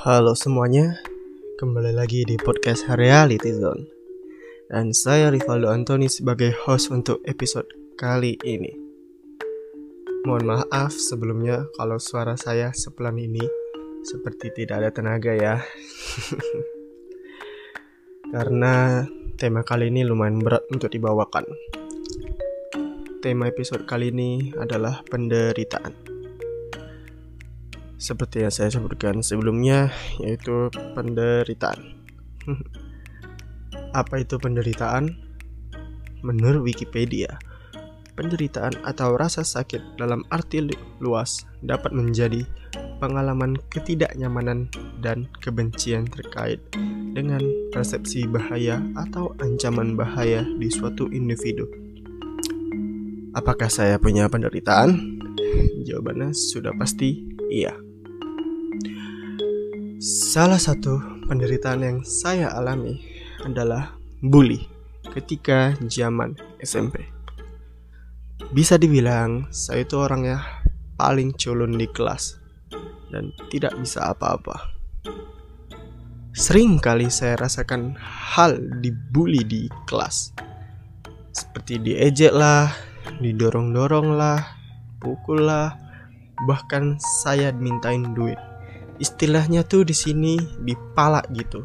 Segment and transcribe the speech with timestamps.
[0.00, 0.96] Halo semuanya,
[1.60, 3.84] kembali lagi di podcast Reality Zone.
[4.72, 7.68] Dan saya Rivaldo Antoni sebagai host untuk episode
[8.00, 8.72] kali ini.
[10.24, 13.44] Mohon maaf sebelumnya kalau suara saya sepelan ini
[14.00, 15.60] Seperti tidak ada tenaga ya.
[18.32, 19.04] Karena
[19.36, 21.44] tema kali ini lumayan berat untuk dibawakan.
[23.20, 26.19] Tema episode kali ini adalah penderitaan
[28.00, 32.00] seperti yang saya sebutkan sebelumnya yaitu penderitaan.
[34.00, 35.12] Apa itu penderitaan?
[36.24, 37.36] Menurut Wikipedia,
[38.16, 40.64] penderitaan atau rasa sakit dalam arti
[41.00, 42.44] luas dapat menjadi
[43.00, 44.68] pengalaman ketidaknyamanan
[45.00, 46.60] dan kebencian terkait
[47.16, 47.40] dengan
[47.72, 51.64] persepsi bahaya atau ancaman bahaya di suatu individu.
[53.32, 55.20] Apakah saya punya penderitaan?
[55.88, 57.89] Jawabannya sudah pasti iya.
[60.00, 60.96] Salah satu
[61.28, 63.04] penderitaan yang saya alami
[63.44, 64.64] adalah bully
[65.12, 67.04] ketika zaman SMP.
[68.48, 70.40] Bisa dibilang saya itu orang yang
[70.96, 72.40] paling culun di kelas
[73.12, 74.72] dan tidak bisa apa-apa.
[76.32, 80.32] Sering kali saya rasakan hal dibully di kelas.
[81.36, 82.72] Seperti diejek lah,
[83.20, 84.48] didorong-dorong lah,
[84.96, 85.76] pukul lah,
[86.48, 88.40] bahkan saya dimintain duit
[89.00, 91.64] istilahnya tuh di sini dipalak gitu.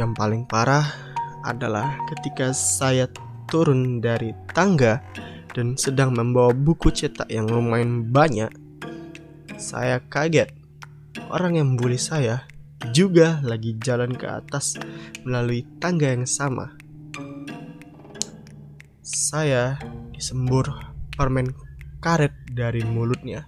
[0.00, 0.88] Yang paling parah
[1.44, 3.04] adalah ketika saya
[3.52, 5.04] turun dari tangga
[5.52, 8.48] dan sedang membawa buku cetak yang lumayan banyak,
[9.60, 10.48] saya kaget.
[11.28, 12.48] Orang yang bully saya
[12.96, 14.80] juga lagi jalan ke atas
[15.28, 16.72] melalui tangga yang sama.
[19.04, 19.76] Saya
[20.16, 20.72] disembur
[21.12, 21.52] permen
[22.00, 23.44] karet dari mulutnya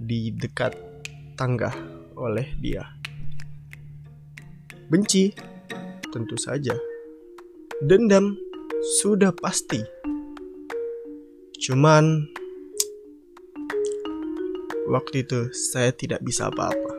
[0.00, 0.93] di dekat
[1.34, 1.74] tangga
[2.14, 2.82] oleh dia.
[4.90, 5.34] Benci,
[6.14, 6.74] tentu saja.
[7.82, 8.38] Dendam,
[9.02, 9.82] sudah pasti.
[11.58, 12.30] Cuman,
[14.86, 16.92] waktu itu saya tidak bisa apa-apa.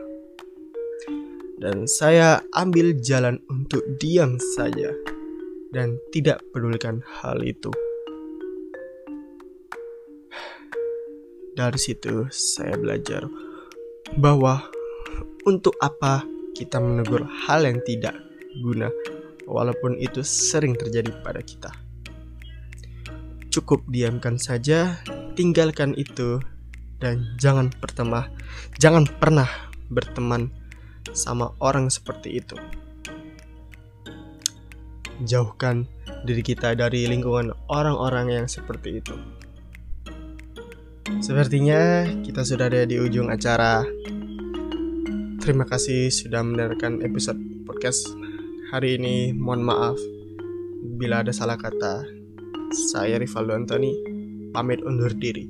[1.56, 4.92] Dan saya ambil jalan untuk diam saja
[5.72, 7.72] dan tidak pedulikan hal itu.
[11.56, 13.24] Dari situ saya belajar
[14.16, 14.64] bahwa
[15.44, 16.24] untuk apa
[16.56, 18.16] kita menegur hal yang tidak
[18.64, 18.88] guna
[19.44, 21.70] walaupun itu sering terjadi pada kita.
[23.52, 25.00] Cukup diamkan saja,
[25.36, 26.40] tinggalkan itu
[26.96, 28.32] dan jangan pertama
[28.80, 29.48] jangan pernah
[29.92, 30.48] berteman
[31.12, 32.56] sama orang seperti itu.
[35.24, 35.88] Jauhkan
[36.24, 39.16] diri kita dari lingkungan orang-orang yang seperti itu.
[41.22, 43.86] Sepertinya kita sudah ada di ujung acara.
[45.38, 48.10] Terima kasih sudah mendengarkan episode podcast
[48.74, 49.30] hari ini.
[49.30, 49.98] Mohon maaf
[50.98, 52.02] bila ada salah kata.
[52.74, 53.94] Saya Rivaldo Antoni,
[54.50, 55.46] pamit undur diri.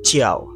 [0.00, 0.53] Ciao.